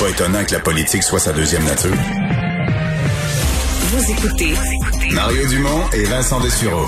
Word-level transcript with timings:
Pas 0.00 0.08
étonnant 0.08 0.44
que 0.44 0.52
la 0.52 0.60
politique 0.60 1.02
soit 1.02 1.18
sa 1.18 1.32
deuxième 1.32 1.64
nature. 1.64 1.94
Vous 3.90 4.10
écoutez 4.10 4.54
Mario 5.12 5.46
Dumont 5.48 5.90
et 5.92 6.04
Vincent 6.04 6.40
Dessureau. 6.40 6.86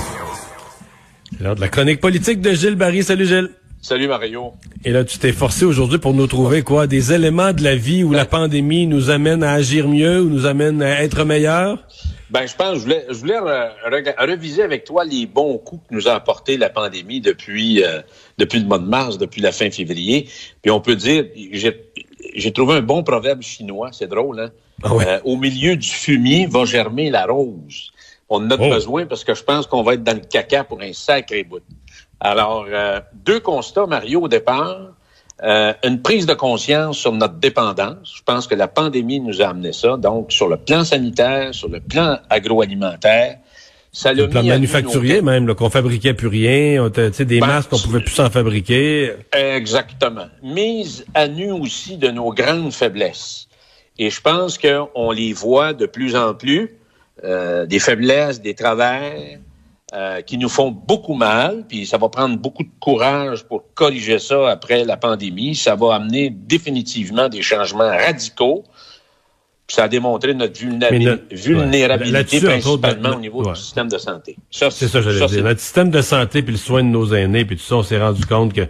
L'heure 1.40 1.54
de 1.54 1.60
la 1.60 1.68
chronique 1.68 2.00
politique 2.00 2.40
de 2.40 2.52
Gilles 2.52 2.76
Barry. 2.76 3.02
Salut 3.04 3.26
Gilles. 3.26 3.50
Salut 3.82 4.08
Mario. 4.08 4.52
Et 4.84 4.90
là, 4.90 5.04
tu 5.04 5.18
t'es 5.18 5.32
forcé 5.32 5.64
aujourd'hui 5.64 5.98
pour 5.98 6.14
nous 6.14 6.26
trouver 6.26 6.62
quoi? 6.62 6.86
Des 6.86 7.12
éléments 7.12 7.52
de 7.52 7.62
la 7.62 7.76
vie 7.76 8.02
où 8.02 8.12
la 8.12 8.24
pandémie 8.24 8.86
nous 8.86 9.10
amène 9.10 9.42
à 9.44 9.52
agir 9.52 9.86
mieux, 9.86 10.22
ou 10.22 10.28
nous 10.28 10.46
amène 10.46 10.82
à 10.82 11.02
être 11.02 11.24
meilleurs? 11.24 11.86
Ben, 12.30 12.44
je 12.46 12.56
pense, 12.56 12.78
je 12.78 12.80
voulais, 12.80 13.06
je 13.08 13.14
voulais 13.14 13.38
reviser 13.38 14.62
avec 14.62 14.84
toi 14.84 15.04
les 15.04 15.26
bons 15.26 15.58
coups 15.58 15.82
que 15.88 15.94
nous 15.94 16.08
a 16.08 16.12
apporté 16.14 16.56
la 16.56 16.68
pandémie 16.70 17.20
depuis, 17.20 17.84
euh, 17.84 18.02
depuis 18.36 18.58
le 18.58 18.66
mois 18.66 18.78
de 18.80 18.86
mars, 18.86 19.16
depuis 19.16 19.40
la 19.40 19.52
fin 19.52 19.70
février. 19.70 20.28
Puis 20.60 20.70
on 20.72 20.80
peut 20.80 20.96
dire, 20.96 21.24
j'ai 22.34 22.52
trouvé 22.52 22.74
un 22.74 22.82
bon 22.82 23.04
proverbe 23.04 23.42
chinois, 23.42 23.90
c'est 23.92 24.08
drôle, 24.08 24.40
hein? 24.40 24.50
Ah 24.82 24.94
ouais. 24.94 25.06
Euh, 25.06 25.20
au 25.24 25.36
milieu 25.36 25.76
du 25.76 25.88
fumier 25.88 26.46
va 26.46 26.64
germer 26.64 27.10
la 27.10 27.26
rose. 27.26 27.92
On 28.28 28.44
en 28.44 28.50
a 28.50 28.56
Oh. 28.58 28.70
besoin 28.70 29.06
parce 29.06 29.22
que 29.22 29.34
je 29.34 29.44
pense 29.44 29.66
qu'on 29.68 29.84
va 29.84 29.94
être 29.94 30.02
dans 30.02 30.14
le 30.14 30.20
caca 30.28 30.64
pour 30.64 30.82
un 30.82 30.92
sacré 30.92 31.44
bout. 31.44 31.62
Alors, 32.18 32.66
euh, 32.68 33.00
deux 33.14 33.38
constats, 33.38 33.86
Mario, 33.86 34.22
au 34.22 34.28
départ. 34.28 34.95
Euh, 35.42 35.74
une 35.84 36.00
prise 36.00 36.24
de 36.24 36.32
conscience 36.32 36.96
sur 36.96 37.12
notre 37.12 37.34
dépendance. 37.34 38.14
Je 38.16 38.22
pense 38.22 38.46
que 38.46 38.54
la 38.54 38.68
pandémie 38.68 39.20
nous 39.20 39.42
a 39.42 39.48
amené 39.48 39.72
ça. 39.72 39.98
Donc, 39.98 40.32
sur 40.32 40.48
le 40.48 40.56
plan 40.56 40.82
sanitaire, 40.82 41.54
sur 41.54 41.68
le 41.68 41.80
plan 41.80 42.18
agroalimentaire, 42.30 43.36
ça 43.92 44.12
Le 44.14 44.28
plan 44.28 44.42
manufacturier 44.42 45.20
même, 45.22 45.54
qu'on 45.54 45.70
fabriquait 45.70 46.14
plus 46.14 46.28
rien, 46.28 46.84
on 46.84 46.90
t'a- 46.90 47.10
tu 47.10 47.16
sais, 47.16 47.24
des 47.26 47.40
Ben, 47.40 47.46
masques 47.48 47.70
qu'on 47.70 47.78
pouvait 47.78 48.00
plus 48.00 48.14
s'en 48.14 48.30
fabriquer. 48.30 49.12
Exactement. 49.32 50.26
Mise 50.42 51.04
à 51.14 51.28
nu 51.28 51.50
aussi 51.52 51.96
de 51.98 52.08
nos 52.10 52.32
grandes 52.32 52.72
faiblesses. 52.72 53.46
Et 53.98 54.10
je 54.10 54.20
pense 54.20 54.58
qu'on 54.58 55.10
les 55.10 55.32
voit 55.32 55.72
de 55.72 55.86
plus 55.86 56.16
en 56.16 56.34
plus, 56.34 56.76
euh, 57.24 57.64
des 57.66 57.78
faiblesses, 57.78 58.40
des 58.42 58.54
travers 58.54 59.38
euh, 59.94 60.20
qui 60.20 60.36
nous 60.36 60.48
font 60.48 60.72
beaucoup 60.72 61.14
mal, 61.14 61.64
puis 61.68 61.86
ça 61.86 61.96
va 61.96 62.08
prendre 62.08 62.36
beaucoup 62.36 62.64
de 62.64 62.70
courage 62.80 63.44
pour 63.44 63.72
corriger 63.74 64.18
ça 64.18 64.50
après 64.50 64.84
la 64.84 64.96
pandémie. 64.96 65.54
Ça 65.54 65.76
va 65.76 65.94
amener 65.94 66.30
définitivement 66.30 67.28
des 67.28 67.40
changements 67.40 67.88
radicaux. 67.88 68.64
Puis 69.66 69.76
ça 69.76 69.84
a 69.84 69.88
démontré 69.88 70.34
notre 70.34 70.60
ouais. 70.64 71.18
vulnérabilité, 71.30 72.38
autres, 72.38 72.78
principalement 72.78 73.16
au 73.16 73.20
niveau 73.20 73.44
ouais. 73.44 73.52
du 73.52 73.60
système 73.60 73.88
de 73.88 73.98
santé. 73.98 74.36
Ça, 74.50 74.70
C'est 74.70 74.88
ça, 74.88 75.00
j'allais 75.02 75.24
dire. 75.26 75.44
Notre 75.44 75.60
système 75.60 75.90
de 75.90 76.02
santé 76.02 76.42
puis 76.42 76.52
le 76.52 76.58
soin 76.58 76.82
de 76.82 76.88
nos 76.88 77.14
aînés 77.14 77.44
puis 77.44 77.56
tout 77.56 77.62
ça, 77.62 77.76
on 77.76 77.82
s'est 77.82 78.00
rendu 78.00 78.26
compte 78.26 78.52
que 78.52 78.66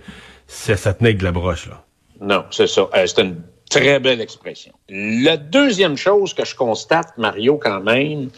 ça, 0.47 0.77
ça 0.77 0.92
tenait 0.95 1.14
que 1.14 1.20
de 1.20 1.25
la 1.25 1.33
broche, 1.33 1.69
là. 1.69 1.83
Non, 2.20 2.45
c'est 2.51 2.67
ça. 2.67 2.89
Euh, 2.95 3.06
c'est 3.06 3.23
une 3.23 3.36
très 3.70 4.01
belle 4.01 4.20
expression. 4.20 4.73
La 4.89 5.36
deuxième 5.36 5.96
chose 5.96 6.35
que 6.35 6.45
je 6.45 6.55
constate, 6.55 7.17
Mario, 7.19 7.57
quand 7.57 7.80
même, 7.80 8.30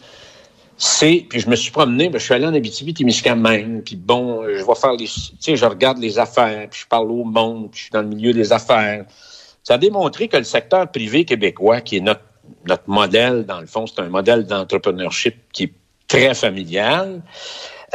c'est, 0.80 1.26
puis 1.28 1.40
je 1.40 1.50
me 1.50 1.56
suis 1.56 1.72
promené, 1.72 2.08
ben, 2.08 2.18
je 2.18 2.24
suis 2.24 2.34
allé 2.34 2.46
en 2.46 2.54
Abitibi-Témiscamingue, 2.54 3.82
puis 3.82 3.96
bon, 3.96 4.44
euh, 4.44 4.56
je 4.56 4.64
vais 4.64 4.74
faire 4.76 4.92
les, 4.92 5.06
tu 5.06 5.36
sais, 5.40 5.56
je 5.56 5.66
regarde 5.66 5.98
les 5.98 6.20
affaires, 6.20 6.68
puis 6.70 6.82
je 6.82 6.86
parle 6.86 7.10
au 7.10 7.24
monde, 7.24 7.72
puis 7.72 7.78
je 7.78 7.84
suis 7.84 7.90
dans 7.90 8.02
le 8.02 8.06
milieu 8.06 8.32
des 8.32 8.52
affaires. 8.52 9.04
Ça 9.64 9.74
a 9.74 9.78
démontré 9.78 10.28
que 10.28 10.36
le 10.36 10.44
secteur 10.44 10.88
privé 10.88 11.24
québécois, 11.24 11.80
qui 11.80 11.96
est 11.96 12.00
notre, 12.00 12.22
notre 12.64 12.84
modèle, 12.86 13.44
dans 13.44 13.60
le 13.60 13.66
fond, 13.66 13.86
c'est 13.88 14.00
un 14.00 14.08
modèle 14.08 14.46
d'entrepreneurship 14.46 15.34
qui 15.52 15.64
est 15.64 15.72
très 16.06 16.32
familial, 16.32 17.22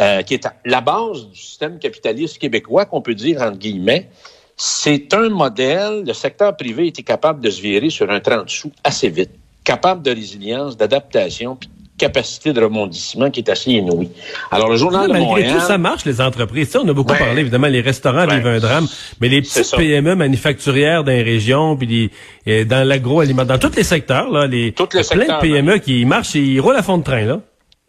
euh, 0.01 0.21
qui 0.23 0.33
est 0.33 0.45
la 0.65 0.81
base 0.81 1.25
du 1.27 1.39
système 1.39 1.79
capitaliste 1.79 2.38
québécois, 2.38 2.83
qu'on 2.83 3.01
peut 3.01 3.15
dire, 3.15 3.41
entre 3.41 3.59
guillemets, 3.59 4.09
c'est 4.57 5.13
un 5.13 5.29
modèle, 5.29 6.03
le 6.05 6.13
secteur 6.13 6.55
privé 6.57 6.88
était 6.88 7.01
capable 7.01 7.39
de 7.39 7.50
se 7.50 7.61
virer 7.61 7.89
sur 7.89 8.11
un 8.11 8.19
30 8.19 8.50
sous 8.50 8.73
assez 8.83 9.07
vite, 9.07 9.31
capable 9.63 10.01
de 10.03 10.11
résilience, 10.11 10.75
d'adaptation, 10.75 11.55
puis 11.55 11.69
capacité 12.08 12.52
de 12.53 12.62
rebondissement 12.62 13.30
qui 13.31 13.40
est 13.40 13.50
assez 13.50 13.72
inouïe. 13.72 14.09
Alors, 14.52 14.69
le 14.69 14.75
Journal 14.78 15.08
de 15.08 15.14
Malgré 15.14 15.25
Montréal... 15.28 15.53
tout, 15.53 15.59
ça 15.66 15.78
marche, 15.78 16.03
les 16.06 16.19
entreprises. 16.19 16.69
Ça, 16.69 16.80
on 16.84 16.88
a 16.90 16.94
beaucoup 16.94 17.14
parlé, 17.16 17.40
évidemment, 17.41 17.68
les 17.68 17.81
restaurants 17.81 18.28
Ouais. 18.28 18.36
vivent 18.36 18.47
un 18.47 18.59
drame, 18.59 18.88
mais 19.22 19.30
les 19.30 19.41
petites. 19.41 19.74
PME 19.75 20.16
manufacturières 20.16 21.03
dans 21.03 21.12
les 21.12 21.24
régions, 21.24 21.78
puis 21.78 21.88
les- 21.88 22.09
euh, 22.52 22.66
dans 22.66 22.86
l'agroalimentaire, 22.88 23.58
dans 23.58 23.69
tous 23.69 23.75
les 23.78 23.84
secteurs, 23.84 24.30
là, 24.30 24.47
les, 24.47 24.58
les 24.58 24.66
il 24.68 24.80
y 24.80 24.81
a 24.84 24.86
plein 24.86 25.03
secteurs, 25.03 25.42
de 25.42 25.47
PME 25.47 25.78
qui 25.80 26.06
marchent 26.06 26.36
et 26.36 26.42
ils 26.42 26.59
roulent 26.59 26.75
à 26.75 26.84
fond 26.84 26.97
de 26.97 27.03
train, 27.03 27.22
là. 27.25 27.40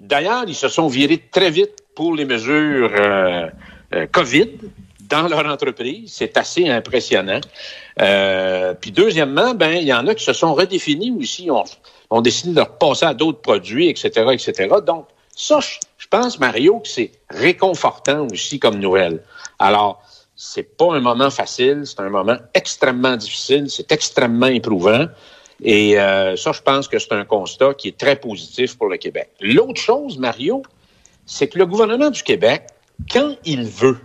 D'ailleurs, 0.01 0.45
ils 0.47 0.55
se 0.55 0.69
sont 0.69 0.87
virés 0.89 1.21
très 1.31 1.51
vite 1.51 1.73
pour 1.97 2.15
les 2.15 2.25
mesures 2.25 2.91
euh, 2.99 3.47
euh, 3.95 4.07
COVID 4.13 4.49
dans 5.09 5.29
leur 5.29 5.47
entreprise. 5.47 6.13
C'est 6.13 6.37
assez 6.37 6.69
impressionnant. 6.69 7.41
Euh, 8.01 8.75
puis 8.75 8.93
deuxièmement, 8.93 9.55
ben 9.55 9.73
il 9.73 9.85
y 9.85 9.93
en 9.93 10.07
a 10.07 10.15
qui 10.15 10.25
se 10.25 10.33
sont 10.33 10.55
redéfinis 10.55 11.13
aussi, 11.19 11.49
ont, 11.51 12.21
décidé 12.21 12.55
de 12.55 12.61
repasser 12.61 13.07
à 13.07 13.15
d'autres 13.15 13.41
produits, 13.41 13.89
etc., 13.89 14.11
etc. 14.33 14.75
Donc 14.87 15.07
ça, 15.35 15.61
je, 15.61 15.79
je 15.99 16.07
pense, 16.09 16.39
Mario, 16.39 16.81
que 16.81 16.89
c'est 16.89 17.13
réconfortant 17.31 18.27
aussi 18.31 18.59
comme 18.59 18.79
nouvelle. 18.79 19.23
Alors, 19.59 20.03
c'est 20.37 20.77
pas 20.77 20.95
un 20.95 21.01
moment 21.01 21.31
facile, 21.31 21.83
c'est 21.85 22.01
un 22.01 22.11
moment 22.11 22.37
extrêmement 22.55 23.17
difficile, 23.17 23.71
c'est 23.71 23.91
extrêmement 23.93 24.47
éprouvant. 24.47 25.07
Et 25.63 25.99
euh, 25.99 26.37
ça, 26.37 26.53
je 26.53 26.61
pense 26.61 26.89
que 26.89 26.99
c'est 26.99 27.13
un 27.13 27.25
constat 27.25 27.75
qui 27.75 27.89
est 27.89 27.97
très 27.97 28.17
positif 28.17 28.77
pour 28.77 28.89
le 28.89 28.97
Québec. 28.97 29.31
L'autre 29.41 29.81
chose, 29.81 30.19
Mario, 30.19 30.63
c'est 31.27 31.49
que 31.49 31.59
le 31.59 31.67
gouvernement 31.67 32.11
du 32.11 32.23
Québec, 32.23 32.67
quand 33.11 33.37
il 33.45 33.65
veut, 33.65 33.99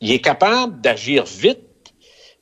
il 0.00 0.12
est 0.12 0.20
capable 0.20 0.80
d'agir 0.80 1.24
vite. 1.24 1.60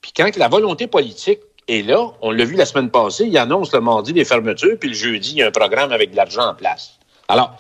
Puis 0.01 0.13
quand 0.17 0.37
la 0.37 0.49
volonté 0.49 0.87
politique 0.87 1.41
est 1.69 1.87
là, 1.87 2.13
on 2.23 2.31
l'a 2.31 2.45
vu 2.45 2.55
la 2.55 2.67
semaine 2.67 2.91
passée, 2.91 3.27
il 3.27 3.39
annonce 3.39 3.73
le 3.73 3.81
mardi 3.81 4.13
des 4.13 4.25
fermetures, 4.25 4.79
puis 4.79 4.91
le 4.91 4.95
jeudi, 4.95 5.33
il 5.33 5.39
y 5.39 5.43
a 5.43 5.49
un 5.49 5.51
programme 5.51 5.93
avec 5.93 6.13
de 6.13 6.17
l'argent 6.17 6.49
en 6.49 6.55
place. 6.55 6.99
Alors, 7.29 7.57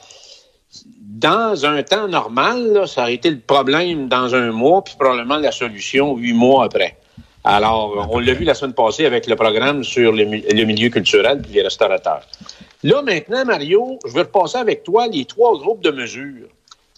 dans 1.01 1.65
un 1.65 1.83
temps 1.83 2.09
normal, 2.09 2.73
là, 2.73 2.87
ça 2.87 3.03
aurait 3.03 3.15
été 3.15 3.31
le 3.31 3.41
problème 3.41 4.09
dans 4.09 4.34
un 4.34 4.53
mois, 4.53 4.84
puis 4.84 4.95
probablement 4.99 5.39
la 5.39 5.51
solution 5.51 6.17
huit 6.17 6.34
mois 6.34 6.65
après. 6.65 6.99
Alors, 7.43 8.09
on 8.11 8.19
l'a 8.19 8.34
vu 8.34 8.45
la 8.45 8.55
semaine 8.55 8.75
passée 8.75 9.07
avec 9.07 9.27
le 9.27 9.37
programme 9.37 9.83
sur 9.83 10.13
le, 10.13 10.25
le 10.25 10.65
milieu 10.65 10.89
culturel 10.91 11.41
puis 11.43 11.53
les 11.53 11.63
restaurateurs. 11.63 12.23
Là, 12.83 13.03
maintenant, 13.03 13.45
Mario, 13.45 13.99
je 14.05 14.13
vais 14.13 14.23
repasser 14.23 14.59
avec 14.59 14.83
toi 14.83 15.07
les 15.07 15.25
trois 15.25 15.57
groupes 15.57 15.83
de 15.83 15.91
mesures 15.91 16.49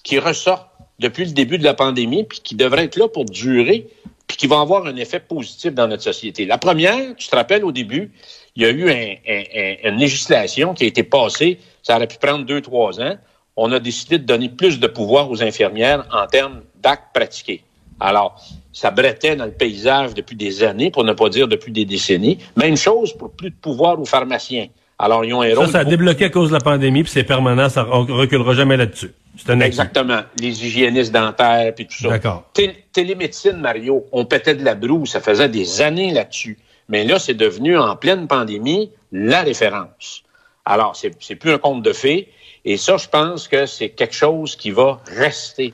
qui 0.03 0.19
ressortent 0.19 0.67
depuis 0.98 1.25
le 1.25 1.32
début 1.32 1.59
de 1.59 1.64
la 1.64 1.75
pandémie 1.75 2.25
puis 2.25 2.41
qui 2.42 2.54
devraient 2.54 2.84
être 2.84 2.97
là 2.97 3.09
pour 3.09 3.25
durer 3.25 3.86
puis 4.26 4.36
qui 4.36 4.47
vont 4.47 4.60
avoir 4.60 4.86
un 4.86 4.97
effet 4.97 5.20
positif 5.20 5.72
dans 5.72 5.88
notre 5.88 6.03
société. 6.03 6.44
La 6.44 6.59
première, 6.59 7.16
tu 7.16 7.28
te 7.28 7.34
rappelles 7.36 7.64
au 7.64 7.72
début, 7.72 8.10
il 8.56 8.62
y 8.62 8.66
a 8.66 8.70
eu 8.70 8.91
un- 8.91 9.14
un- 9.26 9.42
un- 9.86 9.91
une 9.92 9.98
législation 9.98 10.75
qui 10.75 10.84
a 10.84 10.86
été 10.86 11.03
passée, 11.03 11.59
ça 11.82 11.97
aurait 11.97 12.06
pu 12.09 12.19
prendre 12.19 12.44
deux, 12.44 12.60
trois 12.60 13.00
ans. 13.00 13.16
On 13.56 13.72
a 13.72 13.81
décidé 13.81 14.19
de 14.19 14.25
donner 14.25 14.50
plus 14.50 14.78
de 14.81 14.86
pouvoir 14.86 15.31
aux 15.31 15.42
infirmières 15.42 16.04
en 16.12 16.26
termes 16.26 16.60
d'actes 16.82 17.15
pratiqués. 17.15 17.62
Alors, 18.00 18.41
ça 18.72 18.91
brettait 18.91 19.34
dans 19.34 19.47
le 19.47 19.50
paysage 19.50 20.15
depuis 20.15 20.36
des 20.36 20.62
années, 20.62 20.91
pour 20.91 21.03
ne 21.04 21.12
pas 21.15 21.28
dire 21.30 21.48
depuis 21.48 21.72
des 21.72 21.84
décennies. 21.84 22.39
Même 22.56 22.77
chose 22.77 23.12
pour 23.15 23.30
plus 23.33 23.50
de 23.50 23.56
pouvoir 23.56 23.98
aux 24.00 24.04
pharmaciens. 24.04 24.68
Alors, 24.98 25.24
ils 25.24 25.33
ont 25.34 25.42
un 25.42 25.54
Ça, 25.54 25.66
ça 25.66 25.78
a 25.78 25.84
débloqué 25.84 26.27
à 26.27 26.30
cause 26.30 26.50
de 26.50 26.54
la 26.54 26.60
pandémie, 26.60 27.03
puis 27.03 27.10
c'est 27.12 27.24
permanent, 27.24 27.68
ça 27.68 27.89
on 27.91 28.04
reculera 28.04 28.54
jamais 28.54 28.77
là-dessus. 28.77 29.12
C'est 29.38 29.50
un. 29.50 29.60
Exactement. 29.60 30.20
Les 30.40 30.66
hygiénistes 30.66 31.12
dentaires, 31.12 31.74
puis 31.74 31.86
tout 31.86 31.96
ça. 31.96 32.08
D'accord. 32.08 32.44
Té- 32.52 32.84
télémédecine, 32.92 33.56
Mario, 33.56 34.04
on 34.12 34.24
pétait 34.24 34.54
de 34.54 34.64
la 34.64 34.74
broue, 34.74 35.06
ça 35.06 35.20
faisait 35.20 35.48
des 35.48 35.80
années 35.80 36.12
là-dessus. 36.12 36.58
Mais 36.88 37.04
là, 37.04 37.18
c'est 37.18 37.34
devenu, 37.34 37.78
en 37.78 37.96
pleine 37.96 38.26
pandémie, 38.26 38.90
la 39.12 39.42
référence. 39.42 40.22
Alors, 40.64 40.96
c'est 40.96 41.36
plus 41.36 41.52
un 41.52 41.58
conte 41.58 41.82
de 41.82 41.92
fées. 41.92 42.28
Et 42.64 42.76
ça, 42.76 42.96
je 42.96 43.08
pense 43.08 43.48
que 43.48 43.64
c'est 43.66 43.90
quelque 43.90 44.14
chose 44.14 44.56
qui 44.56 44.70
va 44.70 45.00
rester. 45.06 45.72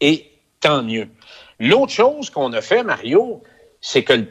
Et 0.00 0.30
tant 0.60 0.82
mieux. 0.82 1.08
L'autre 1.60 1.92
chose 1.92 2.28
qu'on 2.30 2.52
a 2.52 2.60
fait, 2.60 2.82
Mario, 2.82 3.42
c'est 3.80 4.02
que 4.02 4.24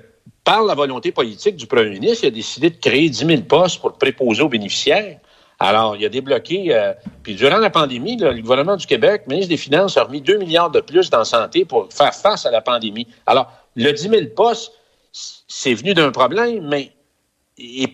par 0.44 0.64
la 0.64 0.76
volonté 0.76 1.12
politique 1.12 1.56
du 1.56 1.68
premier 1.68 1.92
ministre, 1.92 2.26
il 2.26 2.28
a 2.28 2.32
décidé 2.32 2.70
de 2.70 2.76
créer 2.78 3.10
10 3.10 3.26
000 3.26 3.42
postes 3.44 3.80
pour 3.80 3.94
préposer 3.98 4.42
aux 4.42 4.50
bénéficiaires. 4.50 5.20
Alors, 5.64 5.96
il 5.96 6.04
a 6.04 6.10
débloqué. 6.10 6.76
Euh, 6.76 6.92
puis 7.24 7.36
durant 7.36 7.58
la 7.58 7.70
pandémie, 7.70 8.18
le 8.18 8.42
gouvernement 8.42 8.76
du 8.76 8.86
Québec, 8.86 9.24
le 9.28 9.32
ministre 9.32 9.50
des 9.50 9.58
Finances, 9.58 9.96
a 9.96 10.04
remis 10.04 10.20
2 10.20 10.38
milliards 10.38 10.70
de 10.70 10.82
plus 10.82 11.10
dans 11.10 11.24
santé 11.24 11.64
pour 11.64 11.88
faire 11.90 12.14
face 12.14 12.46
à 12.46 12.52
la 12.52 12.60
pandémie. 12.60 13.08
Alors, 13.26 13.50
le 13.78 13.90
10 13.94 14.10
000 14.10 14.22
postes, 14.36 14.74
c'est 15.14 15.74
venu 15.74 15.94
d'un 15.94 16.12
problème, 16.12 16.68
mais 16.68 16.92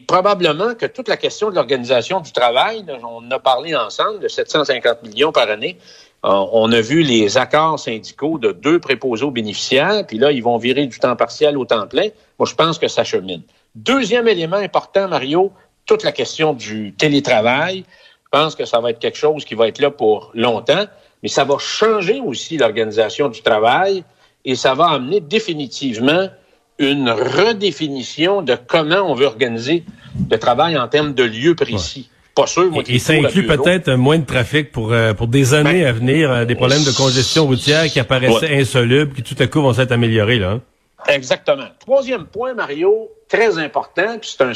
probablement 0.07 0.73
que 0.73 0.87
toute 0.87 1.07
la 1.07 1.17
question 1.17 1.51
de 1.51 1.55
l'organisation 1.55 2.21
du 2.21 2.31
travail, 2.31 2.83
on 3.03 3.29
a 3.29 3.37
parlé 3.37 3.75
ensemble 3.75 4.19
de 4.19 4.27
750 4.27 5.03
millions 5.03 5.31
par 5.31 5.47
année. 5.47 5.77
Euh, 6.25 6.45
on 6.51 6.71
a 6.71 6.81
vu 6.81 7.03
les 7.03 7.37
accords 7.37 7.79
syndicaux 7.79 8.39
de 8.39 8.51
deux 8.51 8.79
préposés 8.79 9.25
aux 9.25 9.31
bénéficiaires, 9.31 10.07
puis 10.07 10.17
là, 10.17 10.31
ils 10.31 10.41
vont 10.41 10.57
virer 10.57 10.87
du 10.87 10.97
temps 10.97 11.15
partiel 11.15 11.55
au 11.55 11.65
temps 11.65 11.85
plein. 11.85 12.07
Moi, 12.39 12.47
je 12.47 12.55
pense 12.55 12.79
que 12.79 12.87
ça 12.87 13.03
chemine. 13.03 13.43
Deuxième 13.75 14.27
élément 14.27 14.57
important, 14.57 15.07
Mario, 15.07 15.53
toute 15.89 16.03
la 16.03 16.11
question 16.11 16.53
du 16.53 16.93
télétravail. 16.93 17.83
Je 18.25 18.39
pense 18.39 18.55
que 18.55 18.63
ça 18.63 18.79
va 18.79 18.91
être 18.91 18.99
quelque 18.99 19.17
chose 19.17 19.43
qui 19.43 19.55
va 19.55 19.67
être 19.67 19.79
là 19.79 19.89
pour 19.89 20.29
longtemps, 20.35 20.85
mais 21.23 21.29
ça 21.29 21.45
va 21.45 21.57
changer 21.57 22.21
aussi 22.23 22.57
l'organisation 22.57 23.27
du 23.27 23.41
travail 23.41 24.03
et 24.45 24.53
ça 24.53 24.75
va 24.75 24.89
amener 24.89 25.19
définitivement 25.19 26.29
une 26.77 27.09
redéfinition 27.09 28.43
de 28.43 28.55
comment 28.67 29.01
on 29.01 29.15
veut 29.15 29.25
organiser 29.25 29.83
le 30.29 30.37
travail 30.37 30.77
en 30.77 30.87
termes 30.87 31.15
de 31.15 31.23
lieux 31.23 31.55
précis. 31.55 32.11
Pas 32.35 32.45
sûr, 32.45 32.69
moi, 32.69 32.83
et, 32.87 32.99
ça 32.99 33.13
inclut 33.13 33.47
peut-être 33.47 33.91
moins 33.93 34.19
de 34.19 34.25
trafic 34.25 34.71
pour 34.71 34.93
euh, 34.93 35.13
pour 35.15 35.27
des 35.27 35.55
années 35.55 35.81
ben, 35.81 35.87
à 35.87 35.91
venir, 35.91 36.31
euh, 36.31 36.45
des 36.45 36.55
problèmes 36.55 36.83
de 36.83 36.95
congestion 36.95 37.47
routière 37.47 37.85
qui 37.85 37.99
apparaissaient 37.99 38.55
insolubles, 38.55 39.13
qui 39.13 39.23
tout 39.23 39.35
à 39.39 39.47
coup 39.47 39.61
vont 39.61 39.73
s'être 39.73 39.91
améliorés 39.91 40.37
là. 40.37 40.51
Hein? 40.51 40.61
Exactement. 41.09 41.67
Troisième 41.79 42.25
point, 42.25 42.53
Mario, 42.53 43.09
très 43.27 43.57
important, 43.57 44.19
puis 44.21 44.35
c'est 44.37 44.43
un 44.43 44.53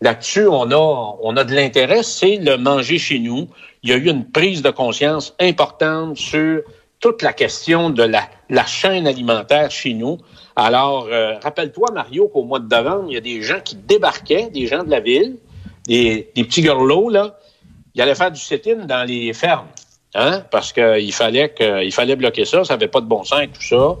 là-dessus 0.00 0.46
on 0.46 0.70
a 0.70 1.16
on 1.22 1.36
a 1.36 1.44
de 1.44 1.54
l'intérêt, 1.54 2.02
c'est 2.02 2.36
le 2.36 2.56
manger 2.56 2.98
chez 2.98 3.18
nous. 3.18 3.48
Il 3.82 3.90
y 3.90 3.92
a 3.92 3.96
eu 3.96 4.08
une 4.08 4.30
prise 4.30 4.62
de 4.62 4.70
conscience 4.70 5.34
importante 5.40 6.16
sur 6.16 6.62
toute 7.00 7.20
la 7.20 7.34
question 7.34 7.90
de 7.90 8.02
la, 8.02 8.66
chaîne 8.66 9.06
alimentaire 9.06 9.70
chez 9.70 9.92
nous. 9.92 10.16
Alors, 10.56 11.06
euh, 11.10 11.34
rappelle-toi, 11.42 11.88
Mario, 11.92 12.28
qu'au 12.28 12.44
mois 12.44 12.60
de 12.60 12.74
novembre, 12.74 13.06
il 13.08 13.14
y 13.14 13.16
a 13.18 13.20
des 13.20 13.42
gens 13.42 13.60
qui 13.62 13.76
débarquaient, 13.76 14.48
des 14.48 14.66
gens 14.66 14.84
de 14.84 14.90
la 14.90 15.00
ville, 15.00 15.36
des, 15.86 16.30
des 16.34 16.44
petits 16.44 16.62
gorlots, 16.62 17.10
là. 17.10 17.38
Ils 17.94 18.00
allaient 18.00 18.14
faire 18.14 18.30
du 18.30 18.40
sit-in 18.40 18.86
dans 18.86 19.06
les 19.06 19.34
fermes, 19.34 19.68
hein, 20.14 20.44
parce 20.50 20.72
qu'il 20.72 21.12
fallait 21.12 21.50
que, 21.50 21.84
il 21.84 21.92
fallait 21.92 22.16
bloquer 22.16 22.46
ça, 22.46 22.64
ça 22.64 22.74
n'avait 22.74 22.88
pas 22.88 23.02
de 23.02 23.06
bon 23.06 23.22
sens 23.22 23.42
tout 23.52 23.62
ça. 23.62 23.96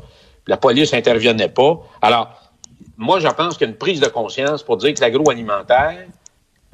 La 0.46 0.56
police 0.56 0.94
intervenait 0.94 1.50
pas. 1.50 1.80
Alors, 2.00 2.30
moi, 2.96 3.20
je 3.20 3.28
pense 3.28 3.56
qu'il 3.56 3.66
y 3.66 3.70
a 3.70 3.72
une 3.72 3.78
prise 3.78 4.00
de 4.00 4.08
conscience 4.08 4.62
pour 4.62 4.76
dire 4.76 4.94
que 4.94 5.00
l'agroalimentaire, 5.00 6.06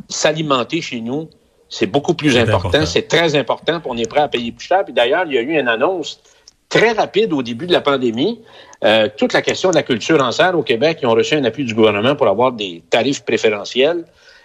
s'alimenter 0.08 0.80
chez 0.80 1.00
nous, 1.00 1.28
c'est 1.68 1.86
beaucoup 1.86 2.14
plus 2.14 2.36
important. 2.36 2.84
C'est 2.84 3.08
très 3.08 3.36
important, 3.36 3.80
on 3.84 3.96
est 3.96 4.08
prêt 4.08 4.20
à 4.20 4.28
payer 4.28 4.52
plus 4.52 4.66
cher. 4.66 4.84
Puis 4.84 4.92
d'ailleurs, 4.92 5.24
il 5.26 5.34
y 5.34 5.38
a 5.38 5.40
eu 5.40 5.58
une 5.58 5.68
annonce 5.68 6.20
très 6.68 6.92
rapide 6.92 7.32
au 7.32 7.42
début 7.42 7.66
de 7.66 7.72
la 7.72 7.80
pandémie. 7.80 8.40
Euh, 8.84 9.08
toute 9.16 9.32
la 9.32 9.42
question 9.42 9.70
de 9.70 9.76
la 9.76 9.82
culture 9.82 10.22
en 10.22 10.32
serre 10.32 10.58
au 10.58 10.62
Québec, 10.62 10.98
ils 11.02 11.06
ont 11.06 11.14
reçu 11.14 11.34
un 11.34 11.44
appui 11.44 11.64
du 11.64 11.74
gouvernement 11.74 12.16
pour 12.16 12.28
avoir 12.28 12.52
des 12.52 12.82
tarifs 12.90 13.24
préférentiels. 13.24 14.04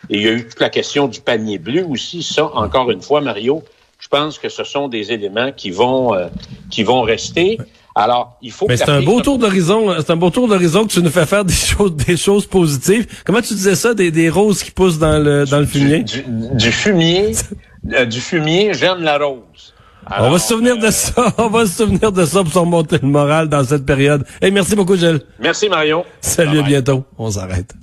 Et 0.10 0.18
il 0.18 0.22
y 0.22 0.28
a 0.28 0.32
eu 0.32 0.48
toute 0.48 0.60
la 0.60 0.70
question 0.70 1.08
du 1.08 1.20
panier 1.22 1.58
bleu 1.58 1.86
aussi. 1.90 2.22
Ça, 2.22 2.46
encore 2.54 2.92
une 2.92 3.02
fois, 3.02 3.22
Mario, 3.22 3.64
je 4.00 4.08
pense 4.08 4.38
que 4.38 4.50
ce 4.50 4.64
sont 4.64 4.88
des 4.88 5.12
éléments 5.12 5.52
qui 5.52 5.72
vont 5.72 6.14
euh, 6.14 6.28
qui 6.70 6.84
vont 6.84 7.02
rester. 7.02 7.58
Alors, 7.98 8.38
il 8.42 8.52
faut. 8.52 8.68
Mais 8.68 8.76
c'est 8.76 8.90
un 8.90 9.02
beau 9.02 9.22
tour 9.22 9.40
d'horizon. 9.40 9.96
C'est 9.98 10.12
un 10.12 10.18
beau 10.18 10.30
tour 10.30 10.48
d'horizon 10.50 10.86
que 10.86 10.92
tu 10.92 11.02
nous 11.02 11.10
fais 11.10 11.26
faire 11.26 11.46
des 11.46 11.54
choses, 11.54 11.96
des 11.96 12.18
choses 12.18 12.46
positives. 12.46 13.08
Comment 13.26 13.42
tu 13.42 13.54
disais 13.54 13.76
ça, 13.76 13.94
des, 13.94 14.12
des 14.12 14.30
roses 14.30 14.62
qui 14.64 14.72
poussent 14.72 15.00
dans 15.00 15.18
le 15.18 15.46
dans 15.46 15.60
le 15.60 15.66
fumier? 15.66 16.04
Du, 16.04 16.72
fumier, 16.72 17.32
euh, 17.94 18.06
du 18.06 18.20
fumier. 18.20 18.74
J'aime 18.74 19.02
la 19.02 19.18
rose 19.18 19.74
on 20.20 20.30
va 20.30 20.40
se 20.40 20.48
souvenir 20.50 20.78
de 20.78 20.92
ça. 20.92 21.34
On 21.38 21.50
va 21.50 21.66
se 21.66 21.74
souvenir 21.74 22.12
de 22.12 22.26
ça 22.26 22.44
pour 22.44 22.52
se 22.52 22.60
remonter 22.60 23.00
le 23.02 23.08
moral 23.08 23.50
dans 23.50 23.64
cette 23.64 23.86
période. 23.86 24.24
Et 24.42 24.52
merci 24.52 24.76
beaucoup, 24.76 24.96
Gilles. 24.96 25.22
Merci, 25.40 25.70
Mario. 25.70 26.04
Salut, 26.22 26.60
à 26.60 26.64
bientôt. 26.64 27.04
On 27.18 27.32
s'arrête. 27.32 27.74